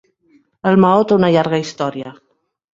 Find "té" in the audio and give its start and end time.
1.11-1.19